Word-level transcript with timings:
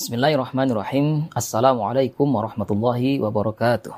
Bismillahirrahmanirrahim. 0.00 1.28
Assalamualaikum 1.28 2.24
warahmatullahi 2.24 3.20
wabarakatuh. 3.20 3.92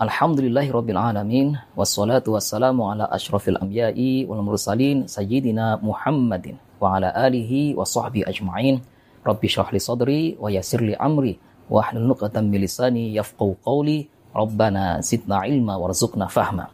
Alhamdulillahi 0.00 0.72
rabbil 0.72 0.96
alamin. 0.96 1.60
Wassalatu 1.76 2.32
wassalamu 2.32 2.88
ala 2.88 3.12
ashrafil 3.12 3.60
anbiya'i 3.60 4.24
wal 4.24 4.40
mursalin 4.40 5.04
sayyidina 5.04 5.76
Muhammadin 5.84 6.56
wa 6.80 6.96
ala 6.96 7.12
alihi 7.12 7.76
wa 7.76 7.84
sahbihi 7.84 8.24
ajma'in. 8.24 8.80
Rabbi 9.20 9.44
syrah 9.44 9.68
sadri 9.76 10.40
wa 10.40 10.48
yassir 10.48 10.80
amri 10.96 11.36
wa 11.68 11.84
hlul 11.84 12.16
'uqdatam 12.16 12.48
min 12.48 12.64
lisani 12.64 13.12
qawli. 13.60 14.08
Rabbana 14.32 15.04
ilma 15.44 15.84
warzuqna 15.84 16.32
fahma. 16.32 16.72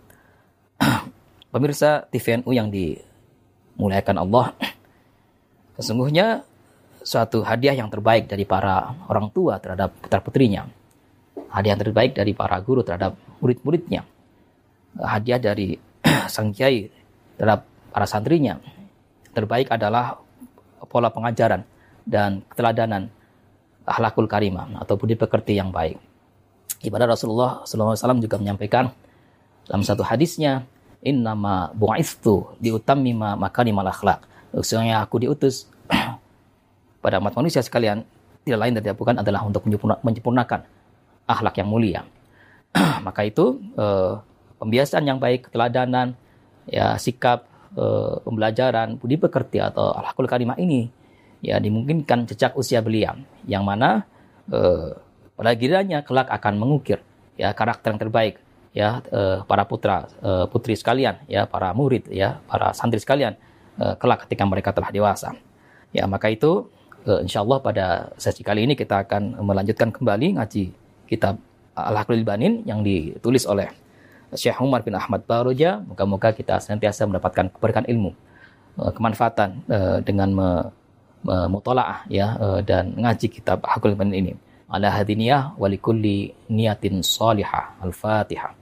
Pemirsa 1.51 2.07
TVNU 2.15 2.51
yang 2.55 2.71
dimuliakan 2.71 4.23
Allah. 4.23 4.55
Sesungguhnya 5.83 6.47
suatu 7.01 7.43
hadiah 7.45 7.77
yang 7.77 7.89
terbaik 7.89 8.29
dari 8.29 8.45
para 8.45 8.95
orang 9.09 9.33
tua 9.33 9.59
terhadap 9.59 9.93
putra-putrinya. 10.01 10.69
Hadiah 11.51 11.75
yang 11.75 11.83
terbaik 11.83 12.15
dari 12.15 12.33
para 12.37 12.61
guru 12.63 12.87
terhadap 12.87 13.19
murid-muridnya. 13.43 14.07
Hadiah 14.97 15.41
dari 15.41 15.75
sang 16.33 16.55
kiai 16.55 16.87
terhadap 17.37 17.67
para 17.91 18.07
santrinya. 18.07 18.61
Terbaik 19.35 19.71
adalah 19.71 20.19
pola 20.91 21.11
pengajaran 21.11 21.63
dan 22.03 22.43
keteladanan 22.51 23.11
akhlakul 23.87 24.27
karimah 24.31 24.71
atau 24.83 24.95
budi 24.99 25.15
pekerti 25.15 25.59
yang 25.59 25.71
baik. 25.75 25.99
Ibadah 26.81 27.13
Rasulullah 27.13 27.63
SAW 27.67 28.23
juga 28.23 28.41
menyampaikan 28.41 28.89
dalam 29.69 29.85
satu 29.85 30.03
hadisnya, 30.03 30.65
Innama 31.01 31.73
bu'ithu 31.73 32.61
diutammima 32.61 33.33
makanimal 33.33 33.89
akhlak. 33.89 34.21
Sesungguhnya 34.53 35.01
aku 35.01 35.25
diutus 35.25 35.65
pada 37.01 37.19
umat 37.19 37.33
manusia 37.37 37.65
sekalian 37.65 38.05
tidak 38.45 38.61
lain 38.61 38.73
dan 38.77 38.83
tidak 38.85 38.99
bukan 39.01 39.17
adalah 39.21 39.45
untuk 39.45 39.65
menyempurnakan 40.05 40.61
akhlak 41.29 41.55
yang 41.61 41.69
mulia. 41.69 42.01
Maka 43.07 43.27
itu 43.27 43.61
eh, 43.77 44.15
pembiasaan 44.61 45.05
yang 45.05 45.19
baik, 45.21 45.49
keteladanan, 45.49 46.17
ya 46.69 46.97
sikap 46.97 47.49
eh, 47.77 48.17
pembelajaran, 48.25 48.97
budi 49.01 49.17
pekerti 49.21 49.61
atau 49.61 49.93
akhlakul 49.97 50.29
karimah 50.29 50.57
ini 50.61 50.89
ya 51.41 51.57
dimungkinkan 51.57 52.29
jejak 52.29 52.53
usia 52.53 52.85
belia 52.85 53.17
yang 53.49 53.65
mana 53.65 54.05
eh, 54.53 54.93
pada 55.37 55.53
giranya 55.57 56.05
kelak 56.05 56.29
akan 56.29 56.61
mengukir 56.61 57.01
ya 57.41 57.57
karakter 57.57 57.97
yang 57.97 58.01
terbaik 58.01 58.35
ya 58.77 59.01
eh, 59.09 59.41
para 59.49 59.65
putra 59.65 60.05
eh, 60.21 60.47
putri 60.53 60.77
sekalian 60.77 61.25
ya 61.27 61.49
para 61.49 61.73
murid 61.73 62.13
ya 62.13 62.39
para 62.45 62.77
santri 62.77 63.01
sekalian 63.01 63.35
eh, 63.81 63.95
kelak 63.97 64.29
ketika 64.29 64.45
mereka 64.45 64.71
telah 64.77 64.93
dewasa. 64.93 65.33
Ya, 65.91 66.07
maka 66.07 66.31
itu 66.31 66.71
uh, 67.07 67.21
insya 67.25 67.41
Allah 67.45 67.59
pada 67.61 67.87
sesi 68.21 68.43
kali 68.45 68.65
ini 68.65 68.75
kita 68.77 69.07
akan 69.07 69.41
melanjutkan 69.41 69.89
kembali 69.95 70.41
ngaji 70.41 70.65
kitab 71.09 71.39
Al-Haqlil 71.77 72.27
Banin 72.27 72.67
yang 72.69 72.85
ditulis 72.85 73.47
oleh 73.49 73.71
Syekh 74.37 74.61
Umar 74.61 74.85
bin 74.85 74.95
Ahmad 74.95 75.25
Baroja. 75.25 75.81
Moga-moga 75.81 76.35
kita 76.37 76.61
senantiasa 76.61 77.09
mendapatkan 77.09 77.49
keberkahan 77.51 77.89
ilmu, 77.89 78.13
uh, 78.81 78.93
kemanfaatan 78.93 79.51
uh, 79.71 79.99
dengan 80.05 80.31
mutolaah 81.53 82.09
ya 82.09 82.33
dan 82.65 82.97
ngaji 82.97 83.29
kitab 83.29 83.61
Al-Haqlil 83.61 83.93
Banin 83.93 84.17
ini. 84.25 84.33
Ala 84.73 84.89
hadiniyah 84.89 85.61
walikulli 85.61 86.33
niyatin 86.49 87.05
salihah. 87.05 87.77
Al-Fatihah. 87.85 88.57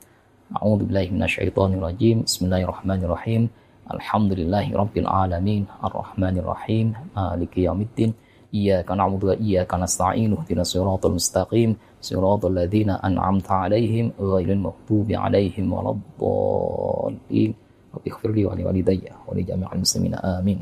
A'udzu 0.59 0.91
billahi 0.91 1.15
minasyaitonir 1.15 1.79
rajim. 1.79 2.27
Bismillahirrahmanirrahim. 2.27 3.47
Alhamdulillahi 3.89 4.75
rabbil 4.75 5.07
alamin. 5.07 5.71
Ar-Rahmanir 5.85 6.49
Rahim. 6.49 6.99
Maliki 7.15 7.69
yaumiddin. 7.69 8.11
إياك 8.54 8.92
نعبد 8.92 9.24
وإياك 9.24 9.74
نستعين 9.74 10.34
اهدنا 10.34 10.62
الصراط 10.62 11.06
المستقيم 11.06 11.70
صراط 12.02 12.46
الذين 12.46 12.90
أنعمت 12.90 13.52
عليهم 13.52 14.14
غير 14.20 14.50
المغضوب 14.52 15.08
عليهم 15.12 15.66
ولا 15.74 15.92
الضالين 15.98 17.52
رب 17.94 18.06
اغفر 18.08 18.30
لي 18.32 18.46
ولوالدي 18.46 19.02
ولجميع 19.28 19.70
المسلمين 19.74 20.14
آمين 20.16 20.60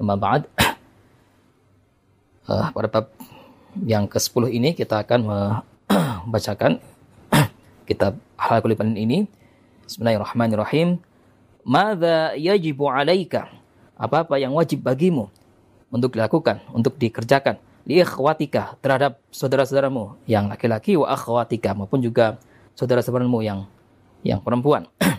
أما 0.00 0.14
بعد 0.16 0.42
uh, 2.48 2.72
pada 2.72 2.88
bab 2.88 3.06
yang 3.84 4.08
ke-10 4.08 4.48
ini 4.48 4.72
kita 4.72 5.04
akan 5.04 5.20
membacakan 5.28 6.80
kitab 7.88 8.16
Halakul 8.40 8.72
ini 8.96 9.28
Bismillahirrahmanirrahim 9.84 10.96
Mada 11.66 12.32
yajibu 12.32 12.88
alaika 12.88 13.52
Apa-apa 14.00 14.40
yang 14.40 14.56
wajib 14.56 14.80
bagimu 14.80 15.28
untuk 15.91 16.15
dilakukan, 16.15 16.63
untuk 16.71 16.95
dikerjakan. 16.97 17.59
Li 17.85 17.99
ikhwatika 17.99 18.79
terhadap 18.79 19.19
saudara-saudaramu 19.33 20.23
yang 20.25 20.47
laki-laki 20.47 20.95
wa 20.95 21.11
akhwatika 21.11 21.75
maupun 21.75 21.99
juga 21.99 22.39
saudara-saudaramu 22.79 23.39
yang 23.43 23.67
yang 24.23 24.39
perempuan. 24.39 24.87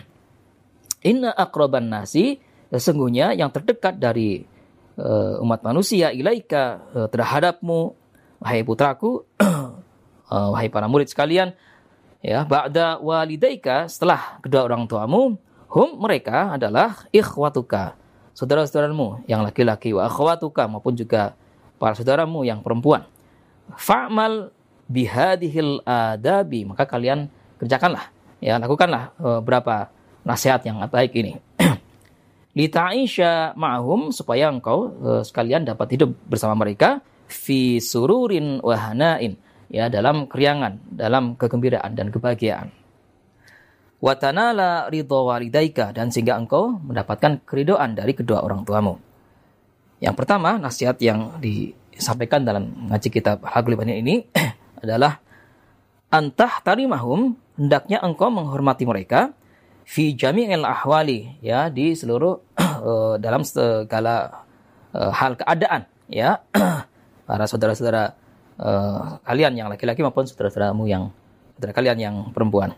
Inna 1.09 1.35
akraban 1.35 1.91
nasi 1.91 2.39
sesungguhnya 2.71 3.37
yang 3.37 3.51
terdekat 3.53 3.99
dari 3.99 4.41
uh, 4.97 5.43
umat 5.43 5.61
manusia 5.61 6.09
ilaika 6.09 6.81
uh, 6.95 7.07
terhadapmu 7.11 7.93
wahai 8.41 8.63
putraku 8.65 9.27
uh, 9.37 10.49
wahai 10.55 10.71
para 10.71 10.89
murid 10.89 11.11
sekalian 11.11 11.53
ya 12.23 12.47
ba'da 12.47 12.97
walidaika 13.03 13.91
setelah 13.91 14.39
kedua 14.39 14.65
orang 14.65 14.87
tuamu 14.87 15.37
hum 15.69 15.89
mereka 15.99 16.55
adalah 16.55 17.03
ikhwatuka 17.11 17.99
saudara-saudaramu 18.33 19.25
yang 19.29 19.45
laki-laki 19.45 19.93
wa 19.93 20.09
akhwatuka 20.09 20.65
maupun 20.65 20.97
juga 20.97 21.37
para 21.77 21.93
saudaramu 21.93 22.41
yang 22.45 22.59
perempuan. 22.65 23.05
Fa'mal 23.77 24.51
bihadihil 24.89 25.79
adabi 25.87 26.67
maka 26.67 26.83
kalian 26.83 27.31
kerjakanlah 27.61 28.11
ya 28.43 28.59
lakukanlah 28.59 29.15
uh, 29.21 29.39
berapa 29.39 29.89
nasihat 30.27 30.65
yang 30.67 30.83
baik 30.89 31.15
ini. 31.15 31.39
Lita'isha 32.57 33.57
ma'hum 33.57 34.13
supaya 34.13 34.51
engkau 34.51 34.91
uh, 34.99 35.21
sekalian 35.23 35.65
dapat 35.65 35.95
hidup 35.97 36.13
bersama 36.27 36.53
mereka 36.53 36.99
fi 37.25 37.79
sururin 37.79 38.59
wahanain 38.61 39.39
ya 39.71 39.89
dalam 39.89 40.29
keriangan, 40.29 40.77
dalam 40.91 41.33
kegembiraan 41.33 41.97
dan 41.97 42.13
kebahagiaan 42.13 42.82
watanala 44.03 44.91
ridho 44.91 45.23
walidaika 45.23 45.95
dan 45.95 46.11
sehingga 46.11 46.35
engkau 46.35 46.75
mendapatkan 46.75 47.39
keridoan 47.47 47.95
dari 47.95 48.11
kedua 48.11 48.43
orang 48.43 48.67
tuamu. 48.67 48.99
Yang 50.03 50.15
pertama, 50.19 50.59
nasihat 50.59 50.99
yang 50.99 51.39
disampaikan 51.39 52.43
dalam 52.43 52.91
ngaji 52.91 53.07
kitab 53.07 53.39
Hagul 53.47 53.79
ini 53.79 54.27
adalah 54.83 55.23
antah 56.11 56.59
tarimahum 56.59 57.39
hendaknya 57.55 58.03
engkau 58.03 58.27
menghormati 58.27 58.83
mereka 58.83 59.31
fi 59.87 60.11
jami'il 60.11 60.67
ahwali 60.67 61.39
ya 61.39 61.71
di 61.71 61.95
seluruh 61.95 62.59
uh, 62.59 63.15
dalam 63.23 63.47
segala 63.47 64.43
uh, 64.91 65.11
hal 65.15 65.39
keadaan 65.39 65.87
ya 66.11 66.43
para 67.27 67.47
saudara-saudara 67.47 68.19
uh, 68.59 69.23
kalian 69.23 69.55
yang 69.55 69.67
laki-laki 69.71 70.03
maupun 70.03 70.27
saudara-saudaramu 70.27 70.83
yang 70.91 71.15
saudara 71.55 71.71
kalian 71.71 71.97
yang 71.97 72.15
perempuan 72.35 72.75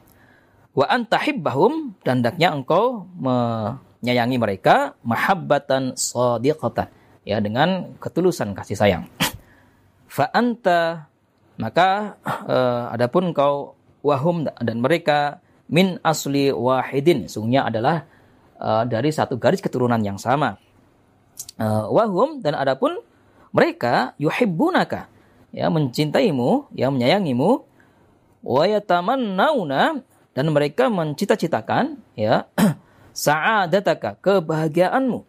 wa 0.76 0.86
antahibbahum 0.92 1.96
dan 2.04 2.20
hendaknya 2.20 2.52
engkau 2.52 3.08
menyayangi 3.16 4.38
mereka 4.38 5.00
mahabbatan 5.08 5.96
sadiqatan. 5.96 6.92
Ya 7.26 7.42
dengan 7.42 7.98
ketulusan 7.98 8.54
kasih 8.54 8.78
sayang. 8.78 9.04
Fa 10.16 10.30
anta 10.30 11.10
maka 11.56 12.20
uh, 12.22 12.92
adapun 12.94 13.32
engkau 13.32 13.74
wahum 14.06 14.46
dan 14.46 14.78
mereka 14.84 15.42
min 15.66 15.98
asli 16.06 16.54
wahidin 16.54 17.26
sungguhnya 17.26 17.66
adalah 17.66 18.06
uh, 18.62 18.86
dari 18.86 19.10
satu 19.10 19.40
garis 19.42 19.64
keturunan 19.64 19.98
yang 20.04 20.22
sama. 20.22 20.60
Uh, 21.58 21.88
wahum 21.90 22.44
dan 22.44 22.54
adapun 22.54 23.00
mereka 23.56 24.14
yuhibbunaka 24.20 25.08
ya 25.56 25.72
mencintaimu 25.72 26.68
ya 26.76 26.92
menyayangimu 26.92 27.64
wa 28.44 28.64
yatamannawna 28.68 30.04
dan 30.36 30.52
mereka 30.52 30.92
mencita-citakan 30.92 31.96
ya 32.20 32.52
sa'adataka 33.16 34.20
kebahagiaanmu. 34.20 35.24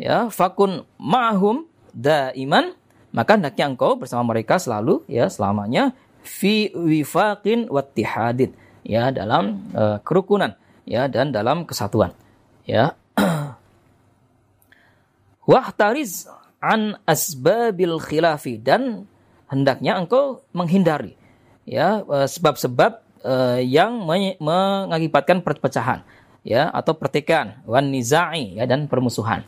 Ya 0.00 0.32
fakun 0.32 0.88
ma'hum 0.96 1.68
daiman. 1.92 2.72
Maka 3.12 3.36
hendaknya 3.36 3.68
engkau 3.68 3.96
bersama 4.00 4.32
mereka 4.32 4.56
selalu 4.56 5.04
ya 5.08 5.28
selamanya 5.32 5.96
fi 6.20 6.68
wifaqin 6.76 7.68
wattihadin 7.72 8.52
ya 8.84 9.08
dalam 9.08 9.64
uh, 9.72 9.96
kerukunan 10.04 10.56
ya 10.88 11.08
dan 11.12 11.28
dalam 11.28 11.68
kesatuan. 11.68 12.16
Ya. 12.64 12.96
Wahtariz 15.48 16.28
an 16.60 16.96
asbabil 17.04 18.00
khilafi. 18.00 18.56
Dan 18.60 19.04
hendaknya 19.48 20.00
engkau 20.00 20.44
menghindari 20.56 21.16
ya 21.68 22.00
eh, 22.00 22.28
sebab-sebab 22.28 23.07
uh, 23.24 23.60
yang 23.62 24.04
mengakibatkan 24.38 25.42
perpecahan 25.42 26.02
ya 26.46 26.70
atau 26.70 26.94
pertikaian 26.94 27.60
wan 27.68 27.90
nizai 27.90 28.58
ya 28.58 28.64
dan 28.64 28.86
permusuhan. 28.86 29.44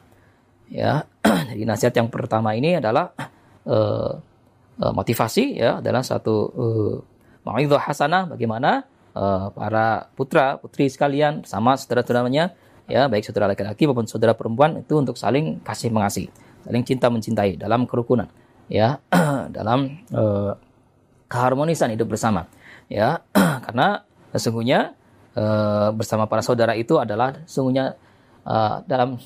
Ya 0.70 1.06
jadi 1.50 1.66
nasihat 1.66 1.94
yang 1.98 2.08
pertama 2.08 2.54
ini 2.54 2.78
adalah 2.78 3.10
uh, 3.66 4.18
uh, 4.80 4.92
motivasi 4.94 5.58
ya 5.58 5.82
dalam 5.82 6.00
satu 6.06 6.34
uh, 7.44 7.78
hasanah 7.78 8.30
bagaimana 8.36 8.86
uh, 9.14 9.50
para 9.50 10.08
putra 10.14 10.56
putri 10.60 10.86
sekalian 10.86 11.42
sama 11.42 11.74
saudara-saudaranya 11.74 12.54
ya 12.90 13.06
baik 13.06 13.26
saudara 13.26 13.50
laki-laki 13.50 13.86
maupun 13.86 14.06
saudara 14.06 14.34
perempuan 14.34 14.82
itu 14.82 14.94
untuk 14.98 15.14
saling 15.18 15.62
kasih 15.62 15.90
mengasihi 15.90 16.28
saling 16.66 16.82
cinta 16.86 17.06
mencintai 17.08 17.56
dalam 17.58 17.86
kerukunan 17.86 18.28
ya 18.70 18.98
dalam 19.56 20.04
uh, 20.14 20.54
keharmonisan 21.30 21.94
hidup 21.94 22.10
bersama 22.10 22.46
ya 22.90 23.22
karena 23.64 24.02
sesungguhnya 24.34 24.98
uh, 25.38 25.94
bersama 25.94 26.26
para 26.26 26.42
saudara 26.42 26.74
itu 26.74 26.98
adalah 26.98 27.38
sesungguhnya 27.46 27.94
uh, 28.42 28.82
dalam 28.84 29.16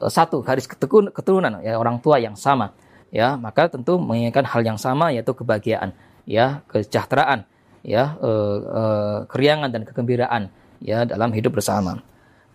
satu 0.00 0.40
garis 0.40 0.64
keturunan 1.12 1.60
ya 1.60 1.76
orang 1.76 2.00
tua 2.00 2.16
yang 2.16 2.32
sama. 2.34 2.72
Ya 3.12 3.36
maka 3.36 3.68
tentu 3.68 4.00
menginginkan 4.00 4.48
hal 4.48 4.64
yang 4.64 4.80
sama 4.80 5.12
yaitu 5.12 5.36
kebahagiaan 5.36 5.92
ya 6.24 6.64
kesejahteraan 6.70 7.44
ya 7.84 8.16
uh, 8.22 8.56
uh, 8.64 9.18
keriangan 9.28 9.68
dan 9.68 9.82
kegembiraan 9.84 10.48
ya 10.80 11.04
dalam 11.04 11.34
hidup 11.36 11.60
bersama. 11.60 12.00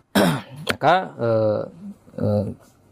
Maka 0.71 0.95
uh, 1.19 1.61
uh, 2.17 2.45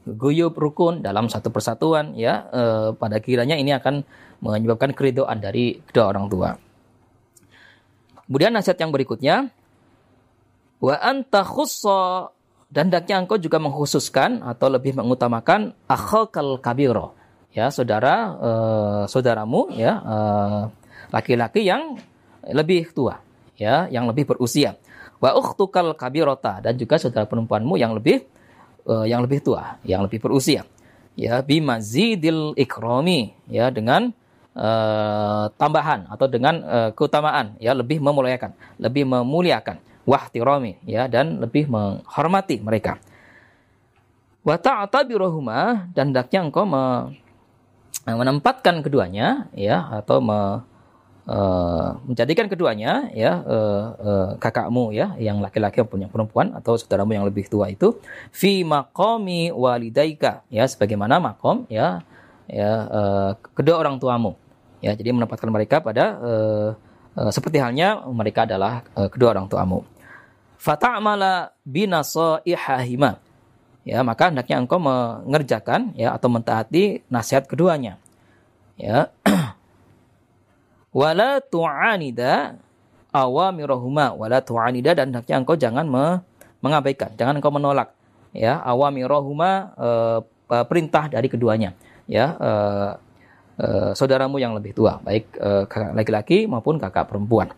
guyub 0.05 0.53
rukun 0.53 0.99
dalam 1.01 1.31
satu 1.31 1.49
persatuan 1.49 2.13
ya 2.13 2.45
uh, 2.51 2.89
pada 2.93 3.17
kiranya 3.23 3.55
ini 3.55 3.71
akan 3.71 4.03
menyebabkan 4.43 4.91
keridoan 4.91 5.39
dari 5.39 5.79
kedua 5.79 6.11
orang 6.11 6.27
tua 6.27 6.51
kemudian 8.33 8.49
nasihat 8.49 8.81
yang 8.81 8.89
berikutnya 8.89 9.53
wa 10.81 10.97
anta 10.97 11.45
dan 12.73 12.89
hendaknya 12.89 13.21
engkau 13.21 13.37
juga 13.37 13.61
mengkhususkan 13.61 14.41
atau 14.41 14.73
lebih 14.73 14.97
mengutamakan 14.97 15.77
akhakal 15.85 16.57
kabiro. 16.57 17.13
Ya, 17.53 17.69
saudara 17.69 18.33
uh, 18.33 19.03
saudaramu 19.05 19.69
ya 19.77 20.01
laki 21.13 21.37
laki-laki 21.37 21.61
yang 21.69 22.01
lebih 22.49 22.89
tua, 22.97 23.21
ya, 23.53 23.85
yang 23.93 24.09
lebih 24.09 24.25
berusia. 24.25 24.81
Wa 25.21 25.37
ukhtukal 25.37 25.93
kabirota 25.93 26.57
dan 26.57 26.73
juga 26.73 26.97
saudara 26.97 27.29
perempuanmu 27.29 27.77
yang 27.77 27.93
lebih 27.93 28.25
uh, 28.89 29.05
yang 29.05 29.21
lebih 29.21 29.45
tua, 29.45 29.77
yang 29.85 30.01
lebih 30.09 30.17
berusia. 30.17 30.65
Ya, 31.13 31.45
bimazidil 31.45 32.57
ikrami, 32.57 33.37
ya 33.45 33.69
dengan 33.69 34.09
uh, 34.57 35.49
tambahan 35.57 36.09
atau 36.09 36.25
dengan 36.29 36.55
uh, 36.63 36.89
keutamaan, 36.93 37.57
ya 37.61 37.73
lebih 37.73 38.01
memuliakan, 38.01 38.53
lebih 38.81 39.05
memuliakan 39.05 39.77
wahtirami 40.03 40.79
ya 40.83 41.07
dan 41.07 41.39
lebih 41.39 41.69
menghormati 41.69 42.59
mereka. 42.59 42.99
Wa 44.43 44.59
ta'tabiruhuma 44.59 45.91
dan 45.95 46.11
hendaknya 46.11 46.43
engkau 46.43 46.67
me, 46.67 47.15
menempatkan 48.03 48.83
keduanya 48.83 49.47
ya 49.55 49.87
atau 50.03 50.19
me, 50.19 50.67
uh, 51.27 51.95
menjadikan 52.03 52.51
keduanya 52.51 53.07
ya 53.15 53.39
uh, 53.43 53.83
uh, 53.95 54.29
kakakmu 54.39 54.91
ya 54.91 55.15
yang 55.19 55.39
laki-laki 55.39 55.83
maupun 55.83 56.03
yang 56.03 56.11
perempuan 56.11 56.51
atau 56.55 56.75
saudaramu 56.75 57.15
yang 57.15 57.25
lebih 57.27 57.47
tua 57.47 57.71
itu 57.71 57.95
fi 58.31 58.67
maqami 58.67 59.51
walidaika 59.55 60.43
ya 60.51 60.67
sebagaimana 60.67 61.19
makom 61.23 61.63
ya 61.71 62.03
ya 62.47 62.71
uh, 62.91 63.31
kedua 63.55 63.79
orang 63.79 63.99
tuamu 63.99 64.35
ya 64.83 64.91
jadi 64.91 65.15
menempatkan 65.15 65.47
mereka 65.47 65.79
pada 65.79 66.19
uh, 66.19 66.69
uh, 67.15 67.31
seperti 67.31 67.63
halnya 67.63 68.03
mereka 68.11 68.43
adalah 68.43 68.83
uh, 68.99 69.07
kedua 69.07 69.31
orang 69.31 69.47
tuamu 69.47 69.87
fata'mala 70.63 71.51
binasaihahima. 71.67 73.19
Ya, 73.83 73.99
maka 73.99 74.31
hendaknya 74.31 74.63
engkau 74.63 74.79
mengerjakan 74.79 75.91
ya 75.99 76.15
atau 76.15 76.31
mentaati 76.31 77.03
nasihat 77.11 77.51
keduanya. 77.51 77.99
Ya. 78.79 79.11
wala 80.95 81.43
tu'anida 81.43 82.55
awamirahuma 83.11 84.15
wala 84.15 84.39
tu'anida 84.39 84.95
dan 84.95 85.11
hendaknya 85.11 85.35
engkau 85.43 85.59
jangan 85.59 85.83
me, 85.83 86.23
mengabaikan, 86.63 87.11
jangan 87.19 87.43
engkau 87.43 87.51
menolak 87.51 87.91
ya 88.31 88.61
awamirahuma 88.63 89.75
e, 89.75 89.89
perintah 90.63 91.11
dari 91.11 91.27
keduanya. 91.27 91.75
Ya, 92.07 92.39
e, 92.39 92.51
e, 93.57 93.93
saudaramu 93.97 94.37
yang 94.41 94.57
lebih 94.57 94.73
tua, 94.73 94.97
baik 95.01 95.37
kakak 95.69 95.93
laki-laki 95.93 96.37
maupun 96.45 96.77
kakak 96.77 97.09
perempuan. 97.09 97.51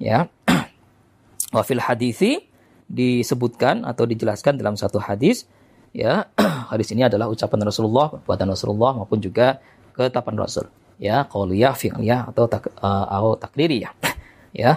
Ya. 0.00 0.28
Wafil 1.56 1.80
hadisi 1.80 2.48
disebutkan 2.88 3.84
atau 3.84 4.08
dijelaskan 4.08 4.56
dalam 4.56 4.72
satu 4.72 4.96
hadis 4.96 5.44
ya 5.92 6.28
hadis 6.72 6.88
ini 6.92 7.04
adalah 7.04 7.28
ucapan 7.28 7.68
Rasulullah 7.68 8.08
perbuatan 8.16 8.48
Rasulullah 8.48 8.96
maupun 8.96 9.20
juga 9.20 9.60
ketetapan 9.92 10.40
Rasul 10.40 10.66
ya 10.96 11.28
qauliyah 11.28 11.76
fi'liyah 11.76 12.32
atau 12.32 12.48
tak, 12.48 12.72
uh, 12.80 13.06
atau 13.06 13.36
takriri 13.36 13.84
ya 13.84 13.92
ya 14.64 14.70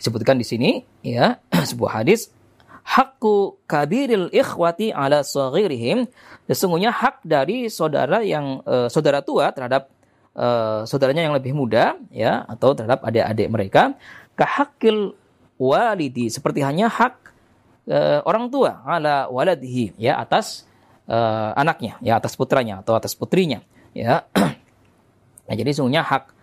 disebutkan 0.00 0.40
di 0.40 0.46
sini 0.48 0.70
ya 1.04 1.36
sebuah 1.52 2.02
hadis 2.02 2.32
hakku 2.84 3.58
kabiril 3.64 4.28
ikhwati 4.30 4.92
ala 4.92 5.24
saghirihim. 5.24 6.06
Sesungguhnya 6.44 6.92
hak 6.92 7.24
dari 7.24 7.72
saudara 7.72 8.20
yang 8.20 8.60
uh, 8.68 8.86
saudara 8.92 9.24
tua 9.24 9.50
terhadap 9.50 9.88
uh, 10.36 10.84
saudaranya 10.84 11.24
yang 11.24 11.34
lebih 11.34 11.56
muda 11.56 11.96
ya 12.12 12.44
atau 12.44 12.76
terhadap 12.76 13.00
adik-adik 13.02 13.48
mereka. 13.48 13.82
Kahakil 14.36 15.16
walidi 15.56 16.28
seperti 16.28 16.60
hanya 16.60 16.92
hak 16.92 17.16
uh, 17.88 18.20
orang 18.28 18.52
tua 18.52 18.84
ala 18.84 19.32
waladihi 19.32 19.96
ya 19.96 20.20
atas 20.20 20.68
uh, 21.08 21.56
anaknya 21.56 21.96
ya 22.04 22.20
atas 22.20 22.36
putranya 22.36 22.84
atau 22.84 22.92
atas 22.94 23.16
putrinya 23.16 23.64
ya. 23.96 24.22
Nah, 25.44 25.60
jadi 25.60 25.76
sungguhnya 25.76 26.00
hak 26.00 26.33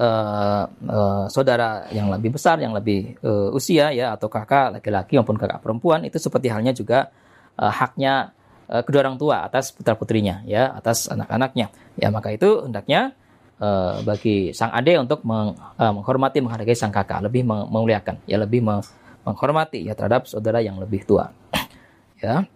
uh, 0.00 0.64
uh, 0.68 1.24
saudara 1.28 1.88
yang 1.92 2.12
lebih 2.12 2.36
besar 2.36 2.60
yang 2.60 2.72
lebih 2.72 3.16
uh, 3.24 3.52
usia 3.52 3.92
ya 3.92 4.16
atau 4.16 4.28
kakak 4.28 4.80
laki-laki 4.80 5.16
maupun 5.16 5.40
kakak 5.40 5.60
perempuan 5.60 6.04
itu 6.04 6.16
seperti 6.20 6.52
halnya 6.52 6.76
juga 6.76 7.12
uh, 7.56 7.72
haknya 7.72 8.32
uh, 8.68 8.82
kedua 8.84 9.08
orang 9.08 9.18
tua 9.18 9.44
atas 9.44 9.72
putra 9.72 9.96
putrinya 9.96 10.44
ya 10.44 10.72
atas 10.72 11.08
anak-anaknya 11.08 11.72
ya 11.96 12.08
maka 12.12 12.32
itu 12.32 12.68
hendaknya 12.68 13.16
uh, 13.60 14.00
bagi 14.04 14.52
sang 14.52 14.72
ade 14.72 14.96
untuk 15.00 15.24
meng, 15.24 15.56
uh, 15.56 15.92
menghormati 15.92 16.40
menghargai 16.44 16.76
sang 16.76 16.92
kakak 16.92 17.24
lebih 17.24 17.44
memuliakan 17.44 18.20
ya 18.28 18.40
lebih 18.40 18.60
me, 18.64 18.80
menghormati 19.26 19.82
ya 19.82 19.98
terhadap 19.98 20.30
saudara 20.30 20.62
yang 20.62 20.78
lebih 20.78 21.02
tua. 21.02 21.34
ya. 22.22 22.46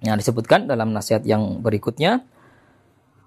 Yang 0.00 0.16
disebutkan 0.24 0.64
dalam 0.68 0.96
nasihat 0.96 1.24
yang 1.28 1.60
berikutnya 1.60 2.24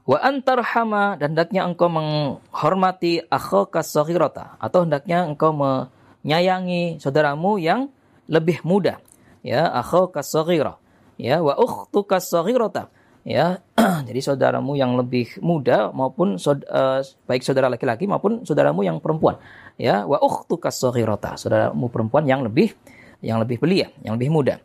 wa 0.08 0.18
antarhama 0.24 1.20
dan 1.20 1.36
hendaknya 1.36 1.68
engkau 1.68 1.92
menghormati 1.92 3.28
akhaka 3.28 3.84
saghirata 3.84 4.56
atau 4.56 4.88
hendaknya 4.88 5.28
engkau 5.28 5.52
menyayangi 5.52 7.04
saudaramu 7.04 7.60
yang 7.60 7.92
lebih 8.32 8.64
muda. 8.64 9.04
Ya 9.44 9.68
akhaka 9.68 10.24
saghira. 10.24 10.80
Ya 11.20 11.44
wa 11.44 11.60
ukhtuka 11.60 12.24
saghirata. 12.24 12.88
Ya 13.28 13.60
jadi 14.08 14.24
saudaramu 14.24 14.80
yang 14.80 14.96
lebih 14.96 15.44
muda 15.44 15.92
maupun 15.92 16.40
uh, 16.40 17.04
baik 17.28 17.44
saudara 17.44 17.68
laki-laki 17.68 18.08
maupun 18.08 18.48
saudaramu 18.48 18.88
yang 18.88 19.04
perempuan. 19.04 19.36
Ya 19.76 20.08
wa 20.08 20.24
ukhtuka 20.24 20.72
saghirata. 20.72 21.36
Saudaramu 21.36 21.92
perempuan 21.92 22.24
yang 22.24 22.48
lebih 22.48 22.72
yang 23.20 23.44
lebih 23.44 23.60
belia 23.60 23.92
yang 24.08 24.16
lebih 24.16 24.32
muda. 24.32 24.56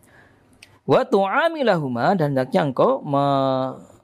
Wa 0.82 1.06
tu'amilahuma 1.06 2.18
dan 2.18 2.34
hendaknya 2.34 2.66
engkau 2.66 3.02
me, 3.06 3.22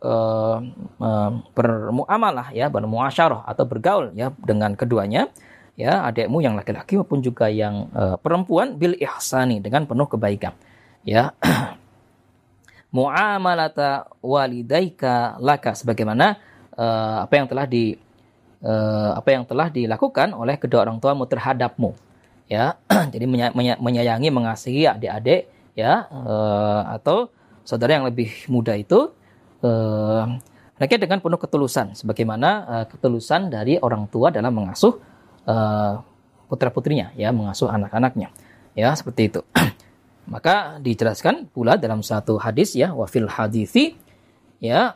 uh, 0.03 0.59
uh, 0.99 1.31
bermuamalah 1.55 2.55
ya 2.55 2.71
bermuasyarah 2.71 3.47
atau 3.47 3.65
bergaul 3.67 4.15
ya 4.15 4.31
dengan 4.39 4.75
keduanya 4.79 5.31
ya 5.79 6.03
adikmu 6.11 6.43
yang 6.43 6.59
laki-laki 6.59 6.99
maupun 6.99 7.23
juga 7.23 7.47
yang 7.47 7.87
uh, 7.95 8.19
perempuan 8.19 8.75
bil 8.75 8.99
ihsani 8.99 9.63
dengan 9.63 9.87
penuh 9.87 10.11
kebaikan 10.11 10.55
ya. 11.07 11.35
Muamalata 12.95 14.09
walidaika 14.25 15.37
laka 15.39 15.77
sebagaimana 15.77 16.41
uh, 16.73 17.29
apa 17.29 17.35
yang 17.37 17.47
telah 17.47 17.69
di 17.69 17.95
uh, 18.65 19.13
apa 19.13 19.29
yang 19.29 19.45
telah 19.45 19.69
dilakukan 19.69 20.33
oleh 20.33 20.57
kedua 20.57 20.89
orang 20.89 20.99
tuamu 20.99 21.29
terhadapmu 21.29 21.95
ya. 22.51 22.81
Jadi 23.15 23.29
menyayangi 23.79 24.29
mengasihi 24.33 24.89
adik-adik 24.89 25.47
ya 25.79 26.11
uh, 26.11 26.91
atau 26.97 27.31
saudara 27.63 28.01
yang 28.01 28.09
lebih 28.09 28.33
muda 28.51 28.75
itu 28.75 29.15
mereka 30.79 30.95
dengan 30.95 31.19
penuh 31.19 31.41
ketulusan. 31.43 31.99
Sebagaimana 31.99 32.49
uh, 32.65 32.85
ketulusan 32.87 33.51
dari 33.51 33.77
orang 33.83 34.07
tua 34.07 34.31
dalam 34.31 34.55
mengasuh 34.55 34.95
uh, 35.51 35.99
putra 36.47 36.71
putrinya 36.71 37.11
ya 37.19 37.35
mengasuh 37.35 37.67
anak-anaknya. 37.67 38.31
Ya 38.79 38.95
seperti 38.95 39.35
itu. 39.35 39.41
Maka 40.33 40.79
dijelaskan 40.79 41.51
pula 41.51 41.75
dalam 41.75 42.05
satu 42.07 42.39
hadis 42.39 42.79
ya, 42.79 42.95
wafil 42.95 43.27
hadithi 43.27 43.99
ya, 44.63 44.95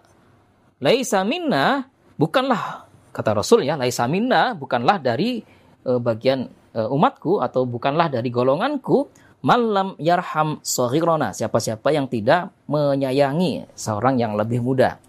laisa 0.78 1.26
minna 1.26 1.88
bukanlah 2.20 2.86
kata 3.10 3.42
Rasul 3.42 3.66
ya, 3.66 3.74
laisa 3.74 4.06
minna 4.06 4.54
bukanlah 4.54 5.02
dari 5.02 5.42
uh, 5.88 5.98
bagian 5.98 6.46
uh, 6.76 6.88
umatku 6.94 7.40
atau 7.40 7.64
bukanlah 7.64 8.12
dari 8.12 8.28
golonganku 8.28 9.08
malam 9.42 9.98
yarham 9.98 10.62
sohirona 10.62 11.34
siapa-siapa 11.34 11.90
yang 11.90 12.06
tidak 12.06 12.54
menyayangi 12.70 13.66
seorang 13.74 14.16
yang 14.16 14.38
lebih 14.38 14.62
muda 14.62 15.02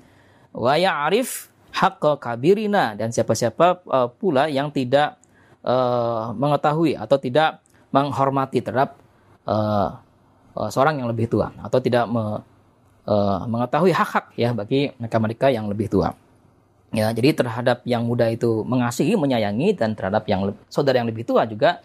wa 0.53 0.73
ya'rif 0.73 1.53
haqqa 1.73 2.17
kabirina 2.17 2.97
dan 2.97 3.09
siapa-siapa 3.09 3.81
uh, 3.85 4.09
pula 4.09 4.49
yang 4.49 4.69
tidak 4.69 5.17
uh, 5.65 6.33
mengetahui 6.33 6.93
atau 6.93 7.17
tidak 7.17 7.61
menghormati 7.93 8.61
terhadap 8.61 8.97
uh, 9.45 9.97
uh, 10.57 10.69
seorang 10.69 11.01
yang 11.01 11.09
lebih 11.09 11.29
tua 11.29 11.49
atau 11.61 11.81
tidak 11.81 12.05
me, 12.09 12.41
uh, 13.09 13.39
mengetahui 13.45 13.93
hak-hak 13.93 14.33
ya 14.37 14.53
bagi 14.53 14.93
mereka-mereka 14.97 15.49
yang 15.49 15.69
lebih 15.69 15.89
tua. 15.89 16.13
Ya, 16.93 17.09
jadi 17.09 17.33
terhadap 17.33 17.81
yang 17.89 18.05
muda 18.05 18.29
itu 18.29 18.61
mengasihi, 18.69 19.17
menyayangi 19.17 19.73
dan 19.73 19.97
terhadap 19.97 20.29
yang 20.29 20.53
saudara 20.69 21.01
yang 21.01 21.09
lebih 21.09 21.25
tua 21.25 21.49
juga 21.49 21.81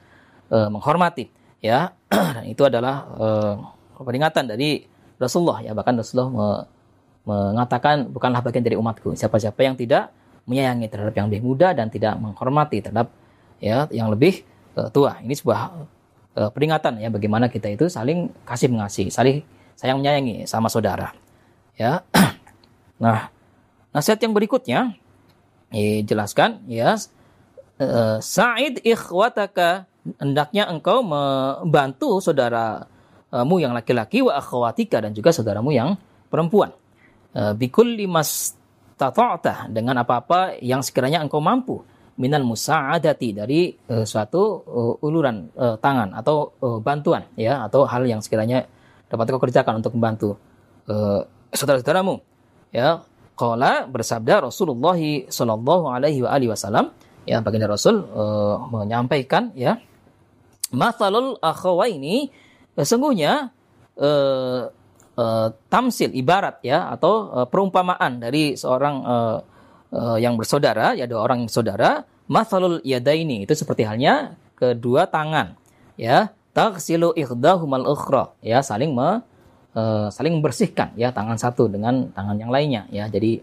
uh, 0.53 0.69
menghormati. 0.69 1.33
Ya, 1.59 1.95
itu 2.53 2.63
adalah 2.63 3.07
uh, 3.19 3.55
peringatan 3.99 4.47
dari 4.47 4.87
Rasulullah. 5.19 5.59
Ya 5.63 5.75
bahkan 5.75 5.99
Rasulullah 5.99 6.31
me, 6.31 6.49
mengatakan 7.29 8.09
bukanlah 8.09 8.41
bagian 8.41 8.65
dari 8.65 8.79
umatku. 8.79 9.13
Siapa-siapa 9.19 9.59
yang 9.61 9.75
tidak 9.75 10.15
menyayangi 10.49 10.87
terhadap 10.89 11.15
yang 11.19 11.27
lebih 11.29 11.45
muda 11.45 11.77
dan 11.77 11.93
tidak 11.93 12.17
menghormati 12.17 12.81
terhadap 12.81 13.13
ya 13.61 13.85
yang 13.91 14.09
lebih 14.09 14.47
uh, 14.79 14.89
tua. 14.89 15.19
Ini 15.21 15.35
sebuah 15.35 15.61
uh, 16.39 16.51
peringatan 16.55 17.03
ya 17.03 17.11
bagaimana 17.11 17.51
kita 17.51 17.69
itu 17.69 17.91
saling 17.91 18.33
kasih 18.47 18.71
mengasihi 18.73 19.11
saling 19.13 19.45
sayang 19.75 20.01
menyayangi 20.01 20.47
sama 20.47 20.71
saudara. 20.71 21.13
Ya 21.75 22.07
nah 23.03 23.29
nasihat 23.91 24.23
yang 24.23 24.33
berikutnya 24.33 24.95
jelaskan 26.09 26.65
ya 26.65 26.97
Sa'id 28.25 28.81
ikhwataka 28.83 29.88
hendaknya 30.19 30.71
engkau 30.71 31.05
membantu 31.05 32.23
saudaramu 32.23 33.57
yang 33.61 33.77
laki-laki 33.77 34.25
wa 34.25 34.39
akhwatika 34.39 35.03
dan 35.05 35.13
juga 35.13 35.35
saudaramu 35.35 35.75
yang 35.75 35.99
perempuan. 36.29 36.73
Eh, 37.37 37.53
bikulli 37.53 38.09
mastata'ta 38.09 39.69
dengan 39.69 40.01
apa-apa 40.01 40.59
yang 40.65 40.81
sekiranya 40.81 41.21
engkau 41.21 41.39
mampu. 41.39 41.85
Minal 42.19 42.43
musa'adati 42.43 43.31
dari 43.31 43.71
uh, 43.71 44.03
suatu 44.03 44.43
uh, 44.67 45.07
uluran 45.07 45.55
uh, 45.55 45.79
tangan 45.79 46.11
atau 46.19 46.51
uh, 46.59 46.83
bantuan 46.83 47.23
ya 47.39 47.63
atau 47.63 47.87
hal 47.87 48.03
yang 48.11 48.19
sekiranya 48.19 48.67
dapat 49.07 49.31
kau 49.31 49.39
kerjakan 49.39 49.79
untuk 49.79 49.95
membantu 49.95 50.35
uh, 50.91 51.23
saudara-saudaramu 51.55 52.19
ya. 52.75 53.07
Qala 53.39 53.87
bersabda 53.87 54.51
Rasulullah 54.51 54.99
sallallahu 55.31 55.95
alaihi 55.95 56.51
wasallam 56.51 56.91
ya 57.23 57.39
baginda 57.39 57.71
Rasul 57.71 58.03
uh, 58.03 58.67
menyampaikan 58.67 59.55
ya 59.55 59.79
mathalul 60.75 61.41
akhawaini 61.41 62.29
sesungguhnya 62.77 63.51
uh, 63.97 64.71
uh, 65.19 65.49
tamsil 65.73 66.15
ibarat 66.15 66.63
ya 66.63 66.93
atau 66.93 67.33
uh, 67.33 67.47
perumpamaan 67.49 68.23
dari 68.23 68.55
seorang 68.55 68.97
uh, 69.03 69.39
uh, 69.93 70.17
yang 70.21 70.39
bersaudara 70.39 70.95
ya 70.95 71.09
dua 71.09 71.25
orang 71.25 71.45
yang 71.45 71.51
saudara 71.53 72.05
mathalul 72.29 72.79
yadaini 72.85 73.43
itu 73.49 73.57
seperti 73.57 73.89
halnya 73.89 74.37
kedua 74.55 75.09
tangan 75.09 75.57
ya 75.97 76.31
taghsilu 76.53 77.17
ikhdahumal 77.17 77.87
ukhra 77.89 78.35
ya 78.45 78.61
saling 78.61 78.93
me, 78.93 79.25
uh, 79.75 80.09
saling 80.13 80.39
membersihkan 80.39 80.95
ya 80.95 81.11
tangan 81.11 81.41
satu 81.41 81.67
dengan 81.67 82.13
tangan 82.13 82.37
yang 82.37 82.53
lainnya 82.53 82.85
ya 82.93 83.09
jadi 83.09 83.41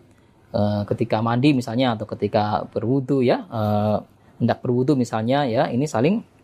uh, 0.54 0.84
ketika 0.88 1.20
mandi 1.20 1.52
misalnya 1.56 1.98
atau 1.98 2.06
ketika 2.08 2.68
berwudu 2.70 3.26
ya 3.26 3.44
uh, 3.48 4.04
hendak 4.40 4.60
berwudu 4.60 5.00
misalnya 5.00 5.48
ya 5.48 5.72
ini 5.72 5.88
saling 5.88 6.35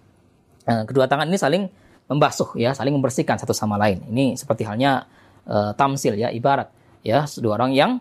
kedua 0.65 1.10
tangan 1.10 1.25
ini 1.25 1.38
saling 1.39 1.63
membasuh 2.12 2.60
ya 2.60 2.75
saling 2.75 2.91
membersihkan 2.91 3.39
satu 3.39 3.56
sama 3.56 3.80
lain. 3.80 4.03
Ini 4.12 4.36
seperti 4.36 4.68
halnya 4.68 5.08
uh, 5.48 5.72
tamsil 5.74 6.20
ya 6.20 6.27
ibarat 6.30 6.68
ya 7.01 7.24
dua 7.39 7.56
orang 7.56 7.72
yang 7.72 7.91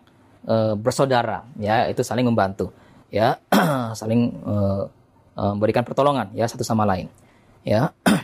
uh, 0.45 0.75
bersaudara 0.75 1.47
ya 1.57 1.87
itu 1.87 2.03
saling 2.03 2.27
membantu 2.27 2.75
ya 3.07 3.39
saling 3.99 4.35
uh, 4.43 4.83
uh, 5.39 5.51
memberikan 5.55 5.87
pertolongan 5.87 6.29
ya 6.35 6.45
satu 6.45 6.67
sama 6.67 6.83
lain 6.83 7.07
ya. 7.63 7.95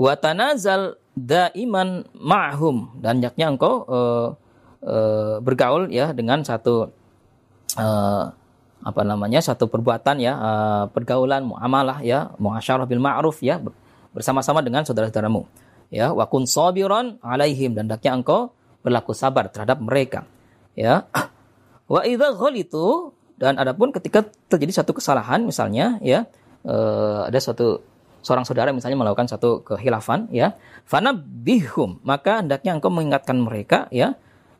Watanazal 0.00 0.98
daiman 1.14 2.02
ma'hum 2.18 2.98
dan 2.98 3.22
yaknya 3.22 3.46
engkau 3.54 3.86
uh, 3.86 4.28
uh, 4.82 5.38
bergaul 5.38 5.86
ya 5.92 6.10
dengan 6.10 6.42
satu 6.42 6.90
uh, 7.78 8.24
apa 8.84 9.00
namanya 9.00 9.40
satu 9.40 9.64
perbuatan 9.66 10.20
ya 10.20 10.36
uh, 10.36 10.84
pergaulan 10.92 11.48
muamalah 11.48 12.04
ya 12.04 12.36
muasyarah 12.36 12.84
bil 12.84 13.00
ma'ruf 13.00 13.40
ya 13.40 13.56
bersama-sama 14.12 14.60
dengan 14.60 14.84
saudara-saudaramu. 14.84 15.48
Ya 15.88 16.12
wa 16.12 16.28
kun 16.28 16.44
sabiran 16.44 17.16
alaihim 17.24 17.72
dan 17.72 17.88
hendaknya 17.88 18.12
engkau 18.12 18.52
berlaku 18.84 19.16
sabar 19.16 19.48
terhadap 19.48 19.80
mereka. 19.80 20.28
Ya 20.76 21.08
wa 21.92 22.04
idza 22.04 22.36
ghalitu 22.36 23.16
dan 23.40 23.56
adapun 23.56 23.90
ketika 23.90 24.28
terjadi 24.52 24.84
satu 24.84 24.94
kesalahan 24.94 25.42
misalnya 25.48 25.98
ya 26.04 26.28
uh, 26.68 27.26
ada 27.26 27.40
suatu 27.40 27.82
seorang 28.24 28.48
saudara 28.48 28.72
misalnya 28.72 29.00
melakukan 29.00 29.28
satu 29.28 29.60
kehilafan 29.66 30.32
ya 30.32 30.56
fana 30.88 31.12
bihum 31.12 32.00
maka 32.06 32.40
hendaknya 32.40 32.78
engkau 32.78 32.88
mengingatkan 32.88 33.36
mereka 33.36 33.90
ya 33.92 34.16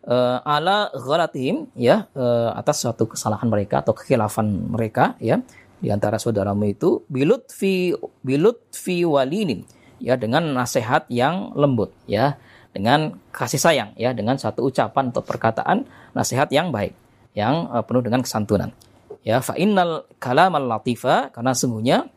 uh, 0.08 0.38
ala 0.44 0.92
ghalatihim 0.92 1.72
ya 1.76 2.08
uh, 2.16 2.52
atas 2.56 2.84
suatu 2.84 3.08
kesalahan 3.08 3.48
mereka 3.48 3.80
atau 3.84 3.96
kehilafan 3.96 4.46
mereka 4.72 5.16
ya. 5.20 5.40
Di 5.84 5.92
antara 5.92 6.16
saudaramu 6.16 6.64
itu 6.64 7.04
bilut 7.12 7.52
fi 7.52 7.92
bilut 8.24 8.72
fi 8.72 9.04
walinin 9.04 9.68
ya 10.00 10.16
dengan 10.16 10.48
nasihat 10.56 11.04
yang 11.12 11.52
lembut 11.56 11.92
ya. 12.08 12.36
Dengan 12.74 13.14
kasih 13.30 13.62
sayang 13.62 13.90
ya 13.94 14.10
dengan 14.10 14.34
satu 14.34 14.66
ucapan 14.66 15.14
atau 15.14 15.22
perkataan 15.22 15.86
nasihat 16.10 16.50
yang 16.50 16.74
baik 16.74 16.90
yang 17.38 17.70
uh, 17.70 17.86
penuh 17.86 18.02
dengan 18.02 18.24
kesantunan 18.24 18.74
ya. 19.22 19.38
Fa 19.38 19.54
innal 19.54 20.10
kalamal 20.18 20.66
latifa 20.66 21.30
karena 21.30 21.54
sungguhnya 21.54 22.10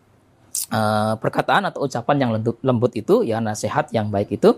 uh, 0.73 1.13
perkataan 1.21 1.69
atau 1.69 1.85
ucapan 1.85 2.15
yang 2.25 2.31
lembut, 2.33 2.57
lembut 2.65 2.91
itu 2.97 3.21
ya 3.21 3.37
nasihat 3.37 3.93
yang 3.93 4.09
baik 4.09 4.33
itu 4.33 4.57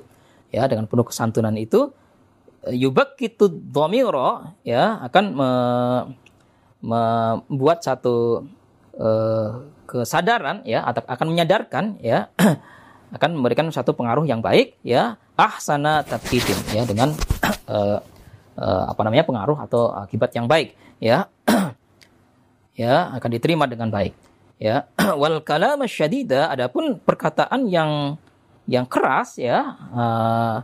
ya 0.50 0.66
dengan 0.66 0.88
penuh 0.88 1.04
kesantunan 1.04 1.54
itu 1.60 1.92
yubakkitu 2.68 3.48
dhamira 3.72 4.56
ya 4.68 5.00
akan 5.08 5.26
me, 5.32 5.52
membuat 6.84 7.84
satu 7.84 8.48
uh, 9.00 9.64
kesadaran 9.88 10.64
ya 10.68 10.84
atau 10.84 11.04
akan 11.08 11.28
menyadarkan 11.32 12.00
ya 12.04 12.28
akan 13.16 13.30
memberikan 13.40 13.72
satu 13.72 13.96
pengaruh 13.96 14.28
yang 14.28 14.44
baik 14.44 14.76
ya 14.84 15.16
ahsana 15.40 16.04
tabkitin 16.04 16.60
ya 16.76 16.84
dengan 16.84 17.16
uh, 17.72 18.00
uh, 18.60 18.84
apa 18.92 19.02
namanya 19.08 19.24
pengaruh 19.24 19.58
atau 19.64 19.96
akibat 19.96 20.36
yang 20.36 20.46
baik 20.46 20.76
ya 21.00 21.32
ya 22.80 23.12
akan 23.16 23.30
diterima 23.32 23.68
dengan 23.68 23.92
baik 23.92 24.14
ya. 24.60 24.88
Wal 25.20 25.42
kalam 25.42 25.84
syadida 25.88 26.52
adapun 26.52 27.00
perkataan 27.00 27.72
yang 27.72 28.20
yang 28.70 28.86
keras 28.86 29.42
ya 29.42 29.66
uh, 29.96 30.62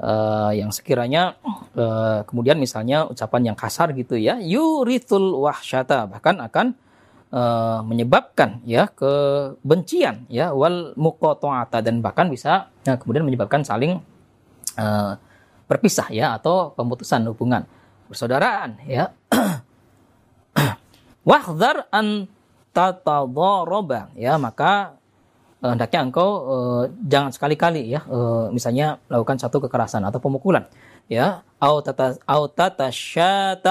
uh, 0.00 0.52
yang 0.54 0.70
sekiranya 0.70 1.36
uh, 1.76 2.24
kemudian 2.24 2.56
misalnya 2.56 3.04
ucapan 3.04 3.52
yang 3.52 3.56
kasar 3.58 3.92
gitu 3.92 4.16
ya 4.16 4.40
yurithul 4.40 5.42
wahsyata 5.44 6.08
bahkan 6.08 6.40
akan 6.40 6.66
uh, 7.32 7.80
menyebabkan 7.82 8.60
ya 8.68 8.86
kebencian 8.92 10.28
ya 10.28 10.52
wal 10.52 10.94
muqata'ata 10.94 11.80
dan 11.80 12.04
bahkan 12.04 12.28
bisa 12.28 12.70
ya, 12.84 13.00
kemudian 13.00 13.24
menyebabkan 13.24 13.64
saling 13.64 13.98
uh, 14.76 15.16
berpisah 15.66 16.12
ya 16.12 16.36
atau 16.36 16.76
pemutusan 16.76 17.24
hubungan. 17.32 17.64
Persaudaraan 18.12 18.76
ya. 18.84 19.08
Wahdhar 21.28 21.88
an 21.88 22.28
tatadharaba 22.76 24.12
ya 24.12 24.36
maka 24.36 25.00
hendaknya 25.62 26.10
engkau 26.10 26.28
uh, 26.42 26.82
jangan 27.06 27.30
sekali-kali 27.30 27.86
ya 27.86 28.02
uh, 28.10 28.50
misalnya 28.50 28.98
melakukan 29.06 29.38
satu 29.38 29.62
kekerasan 29.62 30.02
atau 30.02 30.18
pemukulan 30.18 30.66
ya. 31.06 31.46
Au 31.62 31.78
tata 31.78 32.18
au 32.26 32.50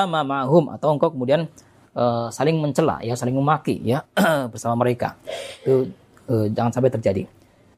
ma'hum 0.07 0.71
atau 0.71 0.87
engkau 0.95 1.11
kemudian 1.11 1.51
uh, 1.91 2.31
saling 2.31 2.55
mencela 2.63 3.03
ya 3.03 3.19
saling 3.19 3.35
memaki 3.35 3.83
ya 3.83 4.07
bersama 4.51 4.79
mereka. 4.79 5.19
Itu 5.59 5.91
uh, 6.31 6.47
jangan 6.47 6.71
sampai 6.71 6.95
terjadi 6.95 7.27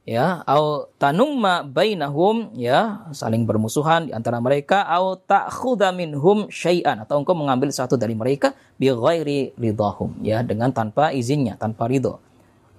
ya. 0.06 0.46
Au 0.46 0.86
tanumma 1.02 1.66
bainahum 1.66 2.54
ya 2.54 3.10
saling 3.18 3.50
bermusuhan 3.50 4.10
di 4.10 4.12
antara 4.14 4.38
mereka. 4.38 4.86
Au 4.86 5.18
ta'khudha 5.18 5.90
minhum 5.90 6.46
syai'an 6.54 7.02
atau 7.02 7.18
engkau 7.18 7.34
mengambil 7.34 7.74
satu 7.74 7.98
dari 7.98 8.14
mereka 8.14 8.54
bi 8.78 8.94
ghairi 8.94 9.58
ridahum 9.58 10.22
ya 10.22 10.46
dengan 10.46 10.70
tanpa 10.70 11.10
izinnya 11.10 11.58
tanpa 11.58 11.90
ridho 11.90 12.22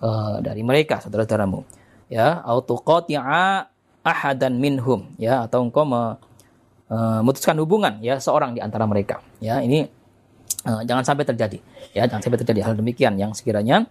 uh, 0.00 0.40
dari 0.42 0.62
mereka 0.64 0.98
saudara-saudaramu. 1.02 1.62
Ya 2.08 2.40
au 2.42 2.62
tuqati'a 2.64 3.68
ahadan 4.04 4.58
minhum. 4.58 5.10
Ya 5.20 5.44
atau 5.44 5.64
engkau 5.64 5.84
memutuskan 5.86 7.58
hubungan 7.58 7.98
ya 8.00 8.18
seorang 8.18 8.54
di 8.54 8.60
antara 8.64 8.88
mereka. 8.88 9.20
Ya 9.38 9.60
ini 9.60 9.86
uh, 10.66 10.82
jangan 10.84 11.04
sampai 11.04 11.24
terjadi. 11.26 11.58
Ya 11.92 12.06
jangan 12.08 12.22
sampai 12.24 12.38
terjadi 12.42 12.60
hal 12.66 12.74
demikian 12.78 13.16
yang 13.20 13.32
sekiranya 13.32 13.86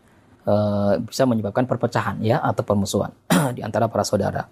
uh, 0.48 1.00
bisa 1.00 1.24
menyebabkan 1.28 1.66
perpecahan 1.68 2.20
ya 2.24 2.40
atau 2.40 2.64
permusuhan 2.64 3.12
di 3.58 3.62
antara 3.64 3.88
para 3.88 4.04
saudara. 4.06 4.48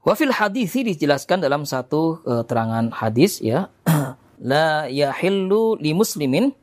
Wafil 0.00 0.32
hadis 0.32 0.72
ini 0.80 0.96
dijelaskan 0.96 1.44
dalam 1.44 1.68
satu 1.68 2.24
uh, 2.24 2.42
terangan 2.48 2.88
hadis 2.88 3.44
ya 3.44 3.68
la 4.40 4.88
yahillu 4.88 5.76
li 5.76 5.92
muslimin. 5.92 6.56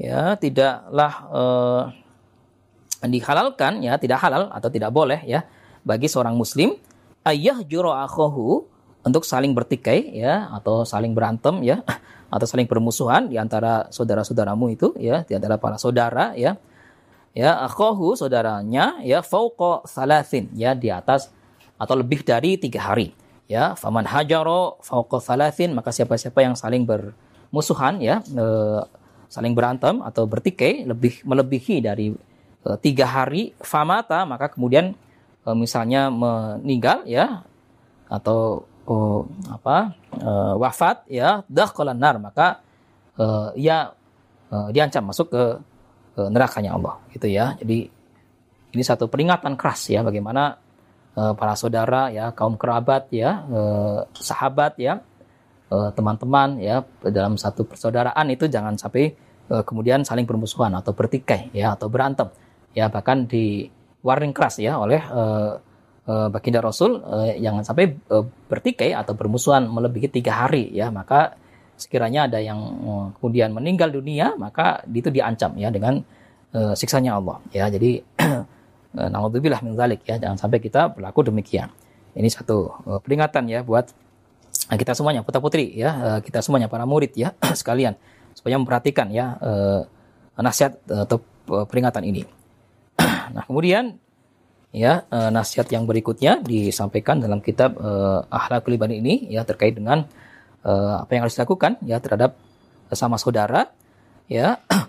Ya 0.00 0.34
tidaklah 0.40 1.12
uh, 1.30 1.82
dihalalkan 3.10 3.82
ya 3.82 3.98
tidak 3.98 4.22
halal 4.22 4.52
atau 4.54 4.70
tidak 4.70 4.94
boleh 4.94 5.18
ya 5.26 5.42
bagi 5.82 6.06
seorang 6.06 6.38
muslim 6.38 6.78
ayah 7.26 7.58
juro 7.66 7.90
akhohu 7.90 8.66
untuk 9.02 9.26
saling 9.26 9.50
bertikai 9.54 10.14
ya 10.14 10.46
atau 10.54 10.86
saling 10.86 11.14
berantem 11.14 11.62
ya 11.66 11.82
atau 12.34 12.46
saling 12.46 12.70
bermusuhan 12.70 13.28
di 13.28 13.36
antara 13.36 13.90
saudara-saudaramu 13.90 14.72
itu 14.72 14.94
ya 14.96 15.26
di 15.26 15.34
antara 15.36 15.58
para 15.58 15.76
saudara 15.76 16.32
ya. 16.38 16.56
Ya 17.32 17.56
akhohu 17.64 18.12
saudaranya 18.12 19.00
ya 19.00 19.24
fauqa 19.24 19.88
salasin 19.88 20.52
ya 20.52 20.76
di 20.76 20.92
atas 20.92 21.32
atau 21.80 21.96
lebih 21.96 22.20
dari 22.20 22.60
tiga 22.60 22.92
hari. 22.92 23.16
Ya 23.48 23.72
faman 23.72 24.04
hajaro 24.04 24.76
fauqa 24.84 25.16
salasin 25.16 25.72
maka 25.72 25.96
siapa-siapa 25.96 26.44
yang 26.44 26.52
saling 26.52 26.84
bermusuhan 26.84 28.04
ya 28.04 28.20
e, 28.20 28.46
saling 29.32 29.56
berantem 29.56 30.04
atau 30.04 30.28
bertikai 30.28 30.84
lebih 30.84 31.24
melebihi 31.24 31.80
dari 31.80 32.12
tiga 32.78 33.10
hari 33.10 33.54
famata 33.58 34.22
maka 34.22 34.46
kemudian 34.54 34.94
e, 35.42 35.48
misalnya 35.50 36.14
meninggal 36.14 37.02
ya 37.10 37.42
atau 38.06 38.68
oh, 38.86 39.24
apa 39.48 39.96
uh, 40.20 40.54
wafat 40.58 41.06
ya 41.08 41.46
dakhalan 41.48 41.96
nar 41.96 42.20
maka 42.20 42.60
uh, 43.16 43.54
ia 43.56 43.94
uh, 44.52 44.68
diancam 44.68 45.08
masuk 45.08 45.32
ke 45.32 45.44
nerakanya 46.12 46.76
Allah 46.76 47.00
gitu 47.16 47.24
ya. 47.24 47.56
Jadi 47.56 47.88
ini 48.76 48.82
satu 48.84 49.08
peringatan 49.08 49.56
keras 49.56 49.88
ya 49.88 50.04
bagaimana 50.04 50.60
uh, 51.16 51.32
para 51.32 51.56
saudara 51.56 52.12
ya 52.12 52.36
kaum 52.36 52.60
kerabat 52.60 53.08
ya 53.08 53.48
uh, 53.48 54.04
sahabat 54.12 54.76
ya 54.76 55.00
teman-teman 55.72 56.60
ya 56.60 56.84
dalam 57.00 57.40
satu 57.40 57.64
persaudaraan 57.64 58.28
itu 58.28 58.44
jangan 58.44 58.76
sampai 58.76 59.08
uh, 59.48 59.64
kemudian 59.64 60.04
saling 60.04 60.28
bermusuhan 60.28 60.68
atau 60.76 60.92
bertikai 60.92 61.48
ya 61.56 61.72
atau 61.72 61.88
berantem 61.88 62.28
ya 62.72 62.88
bahkan 62.88 63.28
di 63.28 63.68
warning 64.02 64.34
keras 64.34 64.58
ya 64.58 64.76
oleh 64.76 64.98
uh, 64.98 65.56
uh, 66.06 66.28
baginda 66.28 66.58
Rasul 66.58 66.98
uh, 67.02 67.30
jangan 67.38 67.62
sampai 67.62 67.94
uh, 68.10 68.26
bertikai 68.50 68.92
atau 68.92 69.14
bermusuhan 69.14 69.66
melebihi 69.70 70.10
tiga 70.10 70.44
hari 70.46 70.70
ya. 70.74 70.90
Maka 70.90 71.38
sekiranya 71.78 72.28
ada 72.28 72.38
yang 72.42 72.58
uh, 72.58 73.06
kemudian 73.18 73.54
meninggal 73.54 73.90
dunia 73.90 74.34
maka 74.38 74.82
itu 74.90 75.08
diancam 75.08 75.54
ya 75.56 75.70
dengan 75.70 76.02
uh, 76.54 76.74
siksanya 76.74 77.18
Allah 77.18 77.38
ya. 77.54 77.70
Jadi 77.70 78.02
uh, 78.98 79.08
naudzubillah 79.12 79.62
min 79.62 79.78
zalik 79.78 80.02
ya. 80.04 80.18
Jangan 80.18 80.38
sampai 80.38 80.58
kita 80.58 80.90
berlaku 80.92 81.30
demikian. 81.30 81.70
Ini 82.12 82.28
satu 82.28 82.74
uh, 82.84 83.00
peringatan 83.00 83.48
ya 83.48 83.62
buat 83.64 83.88
kita 84.72 84.94
semuanya 84.96 85.26
putra 85.26 85.42
putri 85.42 85.74
ya 85.74 85.90
uh, 85.90 86.20
kita 86.22 86.38
semuanya 86.40 86.68
para 86.68 86.84
murid 86.84 87.14
ya 87.14 87.32
sekalian. 87.60 87.94
Supaya 88.32 88.56
memperhatikan 88.58 89.12
ya 89.12 89.36
uh, 89.38 89.84
nasihat 90.40 90.80
atau 90.88 91.20
peringatan 91.44 92.08
ini 92.08 92.24
nah 93.32 93.44
kemudian 93.48 93.96
ya 94.72 95.04
e, 95.12 95.18
nasihat 95.28 95.68
yang 95.68 95.84
berikutnya 95.84 96.40
disampaikan 96.40 97.20
dalam 97.20 97.44
kitab 97.44 97.76
e, 97.76 97.90
Akhlakul 98.32 98.80
Ibadah 98.80 98.96
ini 98.96 99.28
ya 99.28 99.44
terkait 99.44 99.76
dengan 99.76 100.08
e, 100.64 100.72
apa 100.72 101.12
yang 101.12 101.28
harus 101.28 101.36
dilakukan 101.36 101.76
ya 101.84 102.00
terhadap 102.00 102.34
sama 102.92 103.20
saudara 103.20 103.68
ya. 104.26 104.58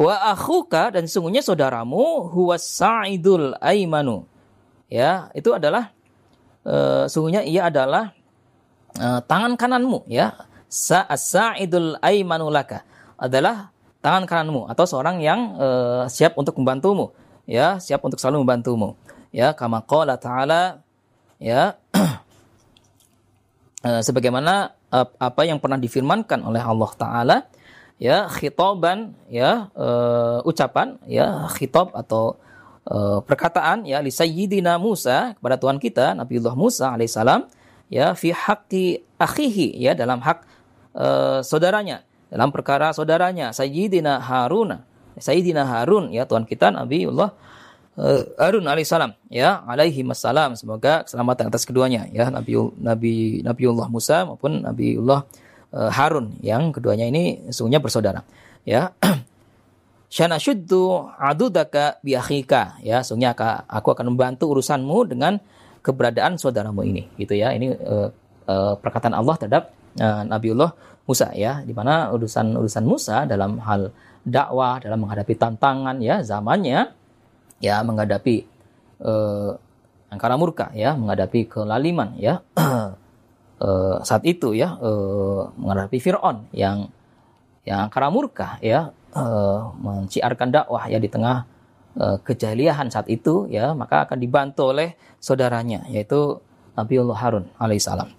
Wa 0.00 0.32
akhuka 0.32 0.96
dan 0.96 1.04
sungguhnya 1.06 1.44
saudaramu 1.44 2.30
huwa 2.32 2.56
sa'idul 2.56 3.54
aimanu. 3.62 4.26
Ya 4.90 5.30
itu 5.36 5.54
adalah 5.54 5.94
e, 6.66 7.06
sungguhnya 7.06 7.46
ia 7.46 7.70
adalah 7.70 8.10
e, 8.98 9.06
tangan 9.30 9.54
kananmu 9.54 10.10
ya. 10.10 10.34
Sa 10.70 11.06
sa'idul 11.06 11.98
aimanu 12.02 12.50
laka. 12.50 12.82
Adalah 13.20 13.70
tangan 14.00 14.24
kananmu 14.24 14.72
atau 14.72 14.84
seorang 14.88 15.20
yang 15.20 15.40
e, 15.60 15.68
siap 16.08 16.34
untuk 16.40 16.56
membantumu 16.56 17.12
ya 17.50 17.82
siap 17.82 18.06
untuk 18.06 18.22
selalu 18.22 18.46
membantumu. 18.46 18.94
Ya 19.34 19.50
kama 19.50 19.82
qala 19.82 20.14
ta'ala 20.14 20.86
ya 21.42 21.74
eh, 23.86 24.00
sebagaimana 24.06 24.78
apa 24.98 25.46
yang 25.46 25.62
pernah 25.62 25.78
difirmankan 25.78 26.42
oleh 26.42 26.58
Allah 26.58 26.90
taala 26.98 27.36
ya 28.02 28.26
khitaban 28.26 29.14
ya 29.30 29.70
uh, 29.78 30.42
ucapan 30.42 30.98
ya 31.06 31.46
khitab 31.54 31.94
atau 31.94 32.34
uh, 32.90 33.22
perkataan 33.22 33.86
ya 33.86 34.02
li 34.02 34.10
sayyidina 34.10 34.82
Musa 34.82 35.38
kepada 35.38 35.56
Tuhan 35.60 35.78
kita 35.78 36.18
Nabiullah 36.18 36.58
Musa 36.58 36.90
alaihissalam 36.90 37.46
ya 37.86 38.18
fi 38.18 38.34
haqqi 38.34 39.06
akhihi 39.14 39.78
ya 39.78 39.94
dalam 39.94 40.18
hak 40.18 40.42
uh, 40.98 41.38
saudaranya 41.46 42.02
dalam 42.26 42.50
perkara 42.50 42.90
saudaranya 42.90 43.54
sayyidina 43.54 44.18
Haruna 44.18 44.89
sayyidina 45.20 45.68
Harun 45.68 46.10
ya 46.10 46.24
Tuhan 46.26 46.48
kita 46.48 46.72
Nabiullah 46.74 47.30
uh, 48.00 48.22
Harun 48.40 48.64
alaihissalam 48.66 49.16
ya 49.28 49.62
alaihi 49.68 50.02
wassalam. 50.04 50.56
Semoga 50.56 51.04
keselamatan 51.04 51.52
atas 51.52 51.68
keduanya 51.68 52.08
ya 52.10 52.32
Nabi 52.32 52.56
Nabi 52.80 53.14
Nabiullah 53.44 53.86
Musa 53.92 54.24
maupun 54.24 54.64
Nabiullah 54.64 55.24
uh, 55.76 55.90
Harun 55.92 56.40
yang 56.40 56.72
keduanya 56.72 57.06
ini 57.08 57.48
sesungguhnya 57.52 57.80
bersaudara 57.82 58.24
ya. 58.64 58.92
Syana 60.10 60.42
syuddu 60.42 61.06
adudaka 61.06 62.02
biakhika 62.02 62.82
ya 62.82 63.06
sungguhnya 63.06 63.30
aku 63.70 63.94
akan 63.94 64.10
membantu 64.10 64.50
urusanmu 64.50 65.06
dengan 65.06 65.38
keberadaan 65.86 66.34
saudaramu 66.34 66.82
ini 66.82 67.06
gitu 67.14 67.38
ya. 67.38 67.54
Ini 67.54 67.78
uh, 67.78 68.08
uh, 68.50 68.74
perkataan 68.74 69.14
Allah 69.14 69.38
terhadap 69.38 69.70
uh, 70.02 70.26
Nabiullah 70.26 70.74
Musa 71.06 71.30
ya 71.34 71.62
di 71.66 71.74
mana 71.74 72.10
urusan 72.14 72.54
urusan 72.54 72.84
Musa 72.86 73.26
dalam 73.26 73.58
hal 73.62 73.90
dakwah 74.24 74.80
dalam 74.82 75.00
menghadapi 75.04 75.34
tantangan 75.36 75.96
ya 76.04 76.20
zamannya 76.20 76.92
ya 77.60 77.80
menghadapi 77.84 78.44
uh, 79.04 79.56
angkara 80.10 80.34
murka 80.36 80.72
ya 80.76 80.96
menghadapi 80.96 81.46
kelaliman 81.46 82.16
ya 82.18 82.42
uh, 82.58 83.98
saat 84.08 84.24
itu 84.26 84.52
ya 84.56 84.76
uh, 84.80 85.52
menghadapi 85.56 85.98
Fir'aun 86.00 86.50
yang 86.52 86.90
yang 87.64 87.88
angkara 87.88 88.08
murka 88.08 88.56
ya 88.64 88.90
uh, 89.14 89.72
menciarkan 89.78 90.48
dakwah 90.50 90.88
ya 90.88 90.98
di 90.98 91.08
tengah 91.08 91.44
uh, 91.96 92.16
kejahiliahan 92.24 92.88
saat 92.90 93.06
itu 93.12 93.46
ya 93.48 93.72
maka 93.76 94.08
akan 94.08 94.18
dibantu 94.18 94.72
oleh 94.72 94.96
saudaranya 95.20 95.86
yaitu 95.92 96.40
Nabiullah 96.74 97.18
Harun 97.20 97.46
alaihissalam 97.60 98.10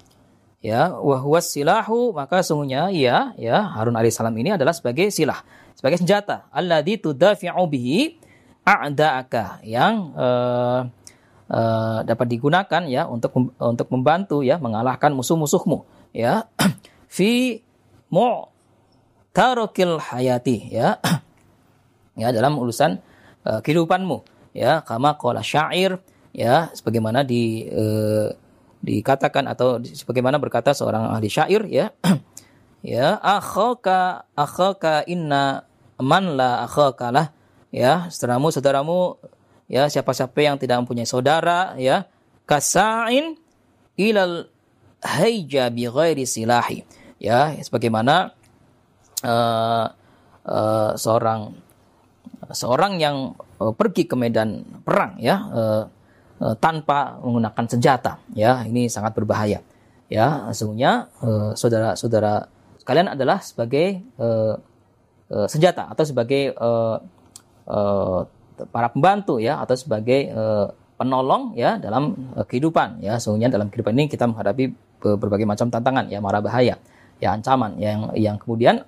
ya 0.61 0.93
wahwas 0.93 1.49
silahu 1.49 2.13
maka 2.13 2.45
sungguhnya 2.45 2.93
ya 2.93 3.33
ya 3.35 3.65
Harun 3.73 3.97
alaihissalam 3.97 4.33
ini 4.37 4.53
adalah 4.53 4.77
sebagai 4.77 5.09
silah 5.09 5.41
sebagai 5.81 5.97
senjata. 5.97 6.45
Alladzi 6.53 7.01
tudafi'u 7.01 7.65
bihi 7.65 8.21
a'da'aka. 8.61 9.65
Yang 9.65 10.13
uh, 10.13 10.81
uh, 11.49 11.99
dapat 12.05 12.27
digunakan 12.29 12.85
ya 12.85 13.09
untuk 13.09 13.33
untuk 13.57 13.89
membantu 13.89 14.45
ya 14.45 14.61
mengalahkan 14.61 15.09
musuh-musuhmu. 15.17 15.81
Ya 16.13 16.45
fi 17.09 17.65
mu'tarakil 18.13 19.97
hayati. 19.97 20.69
Ya 20.69 21.01
ya 22.21 22.29
dalam 22.29 22.61
urusan 22.61 23.01
uh, 23.49 23.65
kehidupanmu. 23.65 24.21
Ya 24.53 24.85
kama 24.85 25.17
qala 25.17 25.41
syair. 25.41 25.97
Ya 26.29 26.69
sebagaimana 26.77 27.25
di 27.25 27.65
uh, 27.73 28.29
dikatakan 28.85 29.49
atau 29.49 29.81
sebagaimana 29.81 30.37
berkata 30.37 30.77
seorang 30.77 31.09
ahli 31.09 31.25
syair 31.25 31.65
ya. 31.65 31.89
Ya 32.81 33.13
akhaka 33.21 34.25
akhaka 34.33 35.05
inna 35.05 35.69
man 36.01 36.35
la 36.35 36.65
akhaka 36.65 37.13
lah 37.13 37.31
ya. 37.71 38.09
Saudaramu 38.11 38.49
saudaramu 38.51 38.99
ya. 39.71 39.87
Siapa-siapa 39.87 40.37
yang 40.41 40.57
tidak 40.57 40.83
mempunyai 40.83 41.07
saudara 41.07 41.77
ya. 41.77 42.09
Kasain 42.45 43.39
ilal 43.95 44.49
haija 44.99 45.71
bi 45.71 45.87
ghairi 45.87 46.27
silahi 46.27 46.83
ya. 47.21 47.55
Sebagaimana 47.55 48.33
uh, 49.23 49.85
uh, 50.45 50.91
seorang 50.99 51.55
seorang 52.51 52.99
yang 52.99 53.37
uh, 53.61 53.71
pergi 53.71 54.09
ke 54.09 54.17
medan 54.19 54.65
perang 54.83 55.15
ya. 55.21 55.35
Uh, 55.47 55.83
uh, 56.41 56.55
tanpa 56.57 57.21
menggunakan 57.21 57.65
senjata 57.69 58.19
ya. 58.35 58.65
Ini 58.65 58.89
sangat 58.89 59.15
berbahaya 59.15 59.61
ya. 60.11 60.49
Sesungguhnya 60.51 61.07
uh, 61.23 61.53
saudara-saudara 61.55 62.49
kalian 62.81 63.13
adalah 63.13 63.39
sebagai 63.45 64.01
uh, 64.17 64.57
uh, 65.31 65.47
senjata 65.47 65.87
atau 65.87 66.03
sebagai 66.03 66.53
uh, 66.59 66.99
uh, 67.71 68.21
para 68.69 68.91
pembantu 68.91 69.41
ya 69.41 69.57
atau 69.63 69.73
sebagai 69.73 70.29
uh, 70.35 70.69
penolong 70.99 71.57
ya 71.57 71.81
dalam 71.81 72.13
uh, 72.37 72.45
kehidupan 72.45 73.01
ya. 73.01 73.17
Sesungguhnya 73.17 73.49
dalam 73.49 73.71
kehidupan 73.71 73.95
ini 73.97 74.05
kita 74.11 74.29
menghadapi 74.29 74.75
berbagai 75.01 75.49
macam 75.49 75.73
tantangan 75.73 76.05
ya 76.13 76.21
mara 76.21 76.37
bahaya 76.43 76.77
ya 77.17 77.33
ancaman 77.33 77.77
yang 77.81 78.13
yang 78.13 78.37
kemudian 78.37 78.85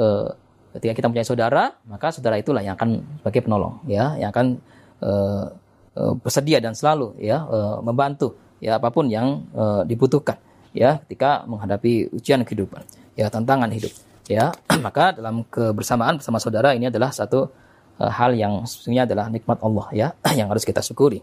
uh, 0.00 0.32
ketika 0.76 0.92
kita 0.96 1.06
punya 1.12 1.24
saudara 1.26 1.76
maka 1.84 2.08
saudara 2.12 2.40
itulah 2.40 2.64
yang 2.64 2.76
akan 2.80 3.04
sebagai 3.20 3.44
penolong 3.44 3.80
ya 3.84 4.16
yang 4.16 4.32
akan 4.32 4.56
uh, 5.04 5.52
uh, 5.96 6.12
bersedia 6.20 6.64
dan 6.64 6.72
selalu 6.72 7.16
ya 7.20 7.44
uh, 7.44 7.84
membantu 7.84 8.36
ya 8.60 8.80
apa 8.80 8.88
pun 8.92 9.08
yang 9.08 9.44
uh, 9.56 9.82
dibutuhkan 9.84 10.40
ya 10.72 11.00
ketika 11.04 11.44
menghadapi 11.48 12.12
ujian 12.14 12.44
kehidupan 12.44 12.84
ya 13.18 13.26
tantangan 13.32 13.72
hidup 13.72 13.90
ya 14.30 14.54
maka 14.86 15.18
dalam 15.18 15.42
kebersamaan 15.50 16.22
bersama 16.22 16.38
saudara 16.38 16.70
ini 16.78 16.86
adalah 16.86 17.10
satu 17.10 17.50
uh, 17.98 18.12
hal 18.14 18.38
yang 18.38 18.62
sesungguhnya 18.62 19.10
adalah 19.10 19.26
nikmat 19.26 19.58
Allah 19.58 19.86
ya 19.90 20.08
yang 20.38 20.46
harus 20.46 20.62
kita 20.62 20.78
syukuri. 20.78 21.18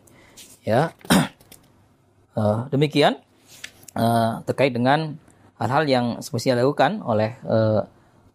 Ya 0.67 0.91
uh, 2.35 2.67
demikian 2.75 3.15
uh, 3.95 4.43
terkait 4.43 4.75
dengan 4.75 5.15
hal-hal 5.55 5.87
yang 5.87 6.05
semestinya 6.19 6.59
dilakukan 6.59 6.99
oleh 7.01 7.39
uh, 7.47 7.87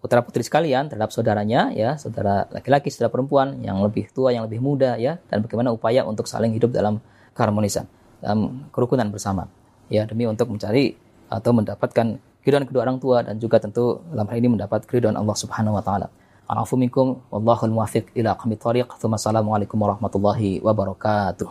putra 0.03 0.19
putri 0.19 0.43
sekalian 0.43 0.91
terhadap 0.91 1.15
saudaranya 1.15 1.71
ya 1.71 1.95
saudara 1.95 2.51
laki-laki 2.51 2.91
saudara 2.91 3.15
perempuan 3.15 3.63
yang 3.63 3.79
lebih 3.79 4.11
tua 4.11 4.35
yang 4.35 4.51
lebih 4.51 4.59
muda 4.59 4.99
ya 4.99 5.23
dan 5.31 5.47
bagaimana 5.47 5.71
upaya 5.71 6.03
untuk 6.03 6.27
saling 6.27 6.51
hidup 6.51 6.75
dalam 6.75 6.99
keharmonisan 7.39 7.87
dalam 8.19 8.67
kerukunan 8.75 9.07
bersama 9.15 9.47
ya 9.87 10.03
demi 10.03 10.27
untuk 10.27 10.51
mencari 10.51 10.99
atau 11.31 11.55
mendapatkan 11.55 12.19
keridhaan 12.43 12.67
kedua 12.67 12.83
orang 12.83 12.99
tua 12.99 13.23
dan 13.23 13.39
juga 13.39 13.63
tentu 13.63 14.03
dalam 14.11 14.27
hal 14.27 14.37
ini 14.43 14.51
mendapat 14.59 14.83
keridhaan 14.85 15.15
Allah 15.15 15.37
Subhanahu 15.39 15.79
wa 15.79 15.85
taala. 15.87 16.11
Afu 16.53 16.77
minkum 16.77 17.23
wallahul 17.33 17.73
muwaffiq 17.73 18.13
ila 18.19 18.37
thariq. 18.37 18.91
Assalamualaikum 18.93 19.79
warahmatullahi 19.81 20.61
wabarakatuh. 20.61 21.49